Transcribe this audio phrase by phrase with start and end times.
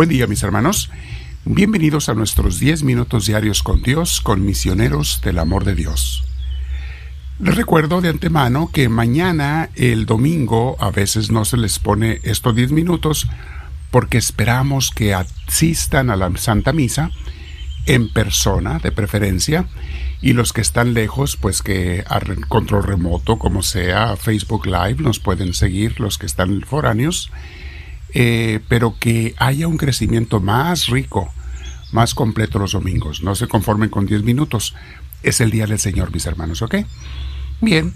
[0.00, 0.88] Buen día mis hermanos.
[1.44, 6.24] Bienvenidos a nuestros 10 minutos diarios con Dios, con misioneros del amor de Dios.
[7.38, 12.56] Les recuerdo de antemano que mañana, el domingo, a veces no se les pone estos
[12.56, 13.26] 10 minutos
[13.90, 17.10] porque esperamos que asistan a la Santa Misa
[17.84, 19.66] en persona, de preferencia,
[20.22, 25.20] y los que están lejos, pues que a control remoto, como sea, Facebook Live, nos
[25.20, 27.30] pueden seguir los que están foráneos
[28.14, 31.32] eh, pero que haya un crecimiento más rico,
[31.92, 33.22] más completo los domingos.
[33.22, 34.74] No se conformen con 10 minutos.
[35.22, 36.76] Es el día del Señor, mis hermanos, ¿ok?
[37.60, 37.94] Bien,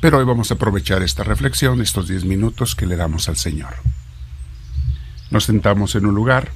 [0.00, 3.74] pero hoy vamos a aprovechar esta reflexión, estos 10 minutos que le damos al Señor.
[5.30, 6.50] Nos sentamos en un lugar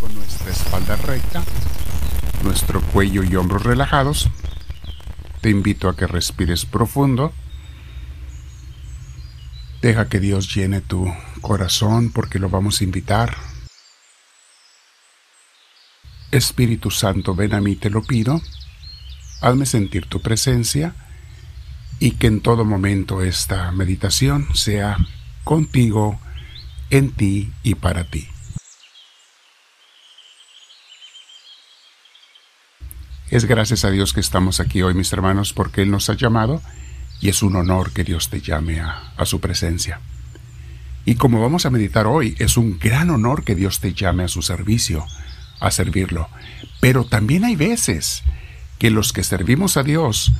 [0.00, 1.42] con nuestra espalda recta,
[2.42, 4.28] nuestro cuello y hombros relajados.
[5.40, 7.32] Te invito a que respires profundo
[9.82, 11.06] Deja que Dios llene tu
[11.40, 13.36] corazón porque lo vamos a invitar.
[16.30, 18.40] Espíritu Santo, ven a mí, te lo pido.
[19.40, 20.94] Hazme sentir tu presencia
[21.98, 24.98] y que en todo momento esta meditación sea
[25.44, 26.20] contigo,
[26.90, 28.28] en ti y para ti.
[33.30, 36.60] Es gracias a Dios que estamos aquí hoy, mis hermanos, porque Él nos ha llamado
[37.20, 40.00] y es un honor que Dios te llame a, a, su presencia.
[41.04, 44.28] Y como vamos a meditar hoy, es un gran honor que Dios te llame a
[44.28, 45.06] su servicio,
[45.60, 46.28] a servirlo.
[46.80, 48.22] Pero también hay veces
[48.78, 50.32] que los que servimos a Dios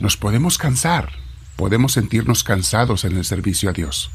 [0.00, 1.12] nos podemos cansar,
[1.56, 4.10] podemos sentirnos cansados en el servicio a Dios.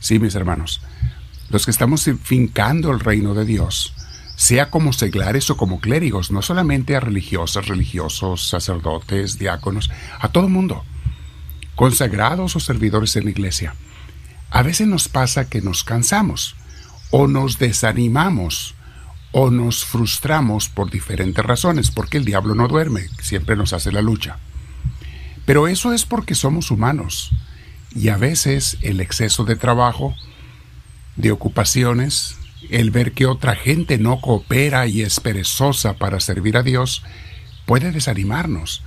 [0.00, 0.82] Sí, mis hermanos,
[1.48, 3.94] los que estamos fincando el reino de Dios,
[4.36, 10.48] sea como seglares o como clérigos, no solamente a religiosas, religiosos, sacerdotes, diáconos, a todo
[10.48, 10.84] mundo
[11.78, 13.72] consagrados o servidores en la iglesia.
[14.50, 16.56] A veces nos pasa que nos cansamos
[17.12, 18.74] o nos desanimamos
[19.30, 24.02] o nos frustramos por diferentes razones, porque el diablo no duerme, siempre nos hace la
[24.02, 24.38] lucha.
[25.46, 27.30] Pero eso es porque somos humanos
[27.94, 30.16] y a veces el exceso de trabajo,
[31.14, 32.38] de ocupaciones,
[32.70, 37.04] el ver que otra gente no coopera y es perezosa para servir a Dios,
[37.66, 38.82] puede desanimarnos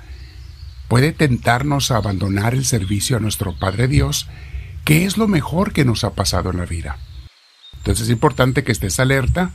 [0.92, 4.28] puede tentarnos a abandonar el servicio a nuestro Padre Dios,
[4.84, 6.98] que es lo mejor que nos ha pasado en la vida.
[7.78, 9.52] Entonces es importante que estés alerta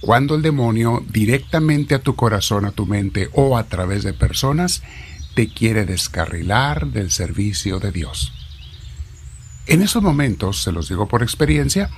[0.00, 4.82] cuando el demonio directamente a tu corazón, a tu mente o a través de personas
[5.36, 8.32] te quiere descarrilar del servicio de Dios.
[9.68, 11.88] En esos momentos, se los digo por experiencia,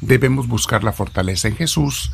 [0.00, 2.10] debemos buscar la fortaleza en Jesús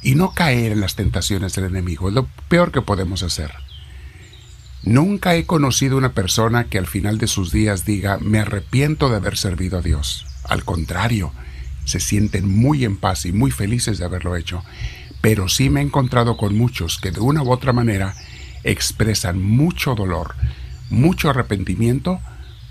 [0.00, 2.06] y no caer en las tentaciones del enemigo.
[2.08, 3.65] Es lo peor que podemos hacer.
[4.82, 9.16] Nunca he conocido una persona que al final de sus días diga me arrepiento de
[9.16, 10.26] haber servido a Dios.
[10.44, 11.32] Al contrario,
[11.84, 14.62] se sienten muy en paz y muy felices de haberlo hecho.
[15.20, 18.14] Pero sí me he encontrado con muchos que de una u otra manera
[18.64, 20.34] expresan mucho dolor,
[20.90, 22.20] mucho arrepentimiento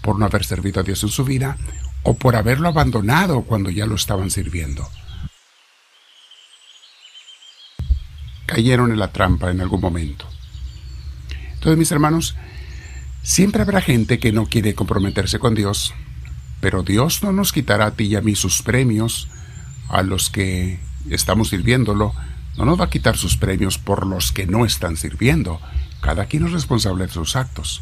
[0.02, 1.58] por no haber servido a Dios en su vida
[2.04, 4.88] o por haberlo abandonado cuando ya lo estaban sirviendo.
[8.46, 10.28] Cayeron en la trampa en algún momento.
[11.66, 12.36] Entonces, mis hermanos,
[13.24, 15.96] siempre habrá gente que no quiere comprometerse con Dios,
[16.62, 19.30] pero Dios no nos quitará a ti y a mí sus premios,
[19.90, 20.78] a los que
[21.09, 22.14] estamos sirviéndolo,
[22.56, 25.59] no nos va a quitar sus premios por los que no están sirviendo.
[26.02, 27.81] Cada quien es responsable de sus actos.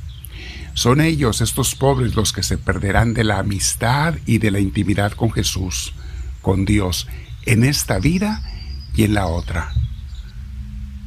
[0.75, 5.11] Son ellos, estos pobres, los que se perderán de la amistad y de la intimidad
[5.11, 5.93] con Jesús,
[6.41, 7.09] con Dios,
[7.45, 8.49] en esta vida
[8.95, 9.73] y en la otra.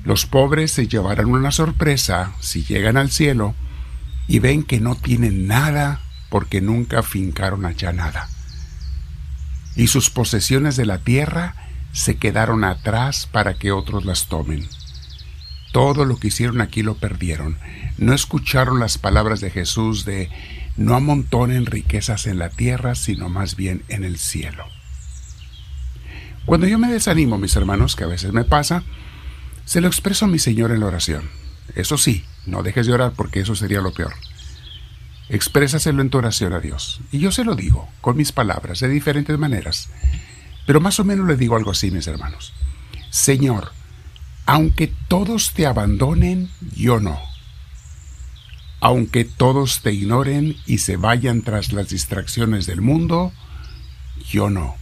[0.06, 3.56] Los pobres se llevarán una sorpresa si llegan al cielo
[4.28, 6.00] y ven que no tienen nada
[6.30, 8.28] porque nunca fincaron allá nada.
[9.74, 11.56] Y sus posesiones de la tierra
[11.90, 14.68] se quedaron atrás para que otros las tomen.
[15.72, 17.58] Todo lo que hicieron aquí lo perdieron.
[17.98, 20.30] No escucharon las palabras de Jesús de
[20.76, 24.66] no amontonen riquezas en la tierra, sino más bien en el cielo.
[26.44, 28.84] Cuando yo me desanimo, mis hermanos, que a veces me pasa,
[29.66, 31.28] se lo expreso a mi Señor en la oración.
[31.74, 34.14] Eso sí, no dejes de orar porque eso sería lo peor.
[35.28, 37.00] Exprésaselo en tu oración a Dios.
[37.10, 39.90] Y yo se lo digo, con mis palabras, de diferentes maneras.
[40.66, 42.52] Pero más o menos le digo algo así, mis hermanos.
[43.10, 43.72] Señor,
[44.46, 47.20] aunque todos te abandonen, yo no.
[48.78, 53.32] Aunque todos te ignoren y se vayan tras las distracciones del mundo,
[54.30, 54.76] yo no.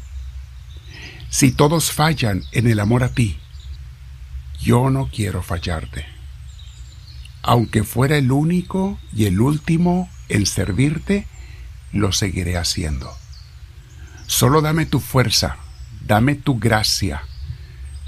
[1.30, 3.38] Si todos fallan en el amor a ti,
[4.64, 6.06] yo no quiero fallarte.
[7.42, 11.26] Aunque fuera el único y el último en servirte,
[11.92, 13.10] lo seguiré haciendo.
[14.26, 15.58] Solo dame tu fuerza,
[16.06, 17.22] dame tu gracia,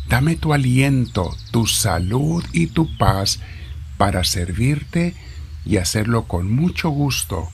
[0.08, 3.40] Dame tu aliento, tu salud y tu paz
[3.96, 5.14] para servirte
[5.64, 7.48] y hacerlo con mucho gusto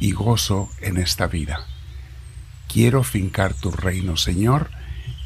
[0.00, 1.66] y gozo en esta vida.
[2.68, 4.70] Quiero fincar tu reino, Señor.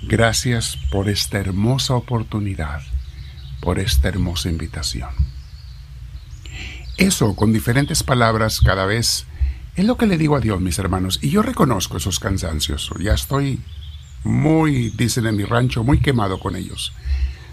[0.02, 2.82] Gracias por esta hermosa oportunidad,
[3.60, 5.10] por esta hermosa invitación.
[6.96, 9.26] Eso, con diferentes palabras cada vez,
[9.76, 12.90] es lo que le digo a Dios, mis hermanos, y yo reconozco esos cansancios.
[12.98, 13.60] Ya estoy
[14.24, 16.92] muy, dicen en mi rancho, muy quemado con ellos.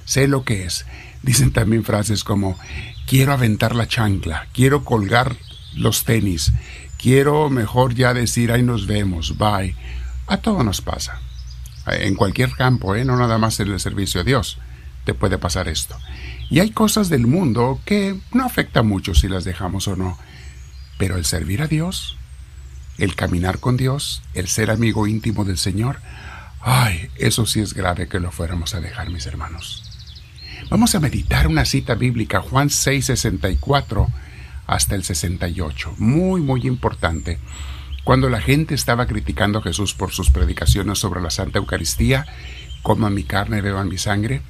[0.06, 0.86] Sé lo que es.
[1.22, 2.58] Dicen también frases como,
[3.06, 5.36] quiero aventar la chancla, quiero colgar
[5.76, 6.52] los tenis,
[6.98, 9.76] quiero mejor ya decir, ahí nos vemos, bye.
[10.28, 11.20] A todo nos pasa.
[11.88, 13.06] En cualquier campo, ¿eh?
[13.06, 14.58] no nada más en el servicio a Dios,
[15.06, 15.98] te puede pasar esto.
[16.50, 20.18] Y hay cosas del mundo que no afecta mucho si las dejamos o no.
[20.98, 22.18] Pero el servir a Dios,
[22.98, 26.00] el caminar con Dios, el ser amigo íntimo del Señor,
[26.62, 29.84] ay, eso sí es grave que lo fuéramos a dejar, mis hermanos.
[30.70, 34.08] Vamos a meditar una cita bíblica, Juan 6, 64
[34.68, 35.96] hasta el 68.
[35.98, 37.40] Muy, muy importante.
[38.04, 42.26] Cuando la gente estaba criticando a Jesús por sus predicaciones sobre la Santa Eucaristía,
[42.82, 44.42] coman mi carne, beban mi sangre,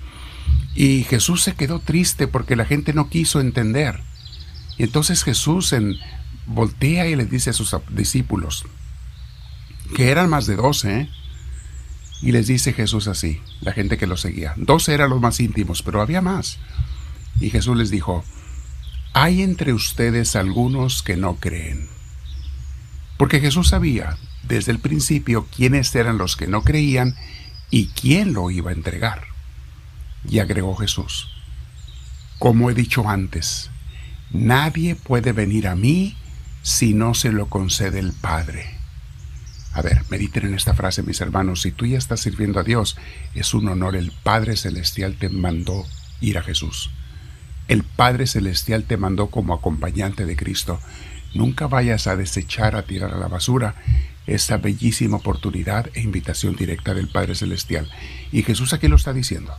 [0.76, 4.02] y Jesús se quedó triste porque la gente no quiso entender.
[4.78, 5.96] Y entonces Jesús en,
[6.46, 8.66] voltea y le dice a sus discípulos,
[9.96, 11.10] que eran más de doce, ¿eh?
[12.22, 14.54] Y les dice Jesús así, la gente que lo seguía.
[14.58, 16.58] Dos eran los más íntimos, pero había más.
[17.40, 18.24] Y Jesús les dijo,
[19.14, 21.88] hay entre ustedes algunos que no creen.
[23.18, 27.16] Porque Jesús sabía desde el principio quiénes eran los que no creían
[27.70, 29.35] y quién lo iba a entregar.
[30.30, 31.30] Y agregó Jesús,
[32.40, 33.70] como he dicho antes,
[34.32, 36.16] nadie puede venir a mí
[36.62, 38.76] si no se lo concede el Padre.
[39.74, 41.62] A ver, mediten en esta frase, mis hermanos.
[41.62, 42.98] Si tú ya estás sirviendo a Dios,
[43.34, 43.96] es un honor.
[43.96, 45.86] El Padre Celestial te mandó
[46.22, 46.92] ir a Jesús.
[47.68, 50.80] El Padre Celestial te mandó como acompañante de Cristo.
[51.34, 53.76] Nunca vayas a desechar, a tirar a la basura
[54.28, 57.92] esta bellísima oportunidad e invitación directa del Padre Celestial.
[58.32, 59.54] Y Jesús aquí lo está diciendo.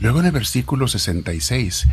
[0.00, 1.86] Luego en el versículo 66,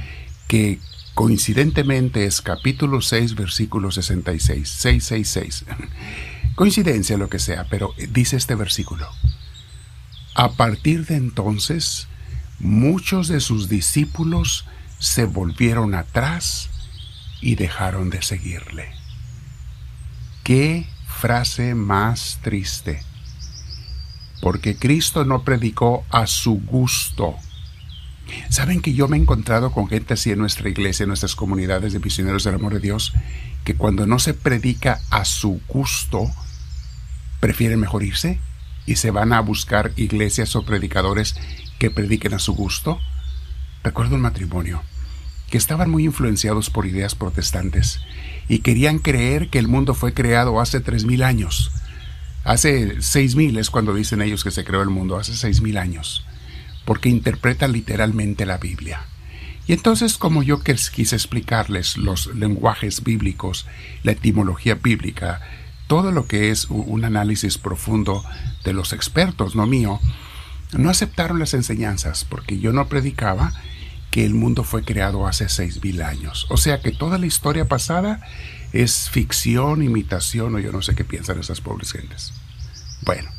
[0.47, 0.79] que
[1.13, 5.65] coincidentemente es capítulo 6, versículo 66, 666.
[6.55, 9.07] Coincidencia, lo que sea, pero dice este versículo.
[10.35, 12.07] A partir de entonces,
[12.59, 14.65] muchos de sus discípulos
[14.99, 16.69] se volvieron atrás
[17.41, 18.89] y dejaron de seguirle.
[20.43, 23.03] Qué frase más triste.
[24.41, 27.35] Porque Cristo no predicó a su gusto.
[28.49, 31.93] Saben que yo me he encontrado con gente así en nuestra iglesia, en nuestras comunidades
[31.93, 33.13] de misioneros del amor de Dios,
[33.63, 36.29] que cuando no se predica a su gusto,
[37.39, 38.39] prefieren mejor irse
[38.85, 41.35] y se van a buscar iglesias o predicadores
[41.79, 42.99] que prediquen a su gusto.
[43.83, 44.81] Recuerdo un matrimonio
[45.49, 48.01] que estaban muy influenciados por ideas protestantes
[48.49, 51.71] y querían creer que el mundo fue creado hace tres mil años.
[52.43, 55.77] Hace seis mil es cuando dicen ellos que se creó el mundo, hace seis mil
[55.77, 56.25] años,
[56.87, 59.01] porque interpretan literalmente la Biblia.
[59.67, 63.67] Y entonces, como yo quise explicarles los lenguajes bíblicos,
[64.03, 65.41] la etimología bíblica,
[65.87, 68.23] todo lo que es un análisis profundo
[68.63, 69.99] de los expertos, no mío,
[70.71, 73.51] no aceptaron las enseñanzas porque yo no predicaba
[74.09, 76.47] que el mundo fue creado hace seis mil años.
[76.49, 78.21] O sea que toda la historia pasada
[78.71, 82.31] es ficción, imitación o yo no sé qué piensan esas pobres gentes.
[83.01, 83.29] Bueno,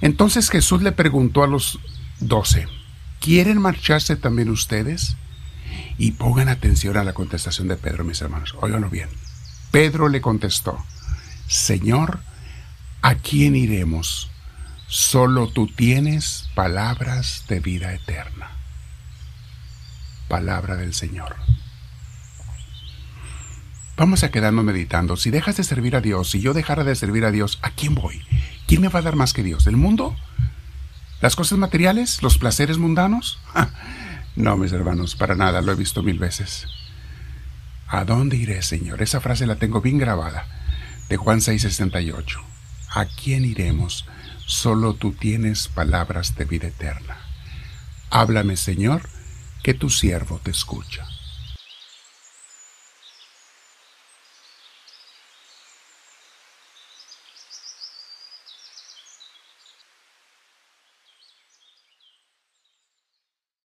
[0.00, 1.80] entonces Jesús le preguntó a los
[2.20, 2.66] doce,
[3.20, 5.16] ¿quieren marcharse también ustedes?
[5.98, 8.54] Y pongan atención a la contestación de Pedro, mis hermanos.
[8.60, 9.08] Óiganlo bien.
[9.70, 10.82] Pedro le contestó,
[11.46, 12.20] Señor,
[13.02, 14.30] ¿a quién iremos?
[14.88, 18.50] Solo tú tienes palabras de vida eterna.
[20.28, 21.36] Palabra del Señor.
[23.96, 25.16] Vamos a quedarnos meditando.
[25.16, 27.94] Si dejas de servir a Dios, si yo dejara de servir a Dios, ¿a quién
[27.94, 28.22] voy?
[28.66, 29.66] ¿Quién me va a dar más que Dios?
[29.66, 30.16] ¿El mundo?
[31.20, 32.22] ¿Las cosas materiales?
[32.22, 33.38] ¿Los placeres mundanos?
[34.36, 36.68] No, mis hermanos, para nada, lo he visto mil veces.
[37.88, 39.02] ¿A dónde iré, Señor?
[39.02, 40.46] Esa frase la tengo bien grabada
[41.08, 42.40] de Juan 6:68.
[42.94, 44.06] ¿A quién iremos?
[44.46, 47.16] Solo tú tienes palabras de vida eterna.
[48.08, 49.02] Háblame, Señor,
[49.62, 51.04] que tu siervo te escucha.